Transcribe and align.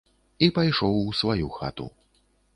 І 0.47 0.47
пайшоў 0.55 0.97
у 1.03 1.13
сваю 1.21 1.53
хату. 1.61 1.89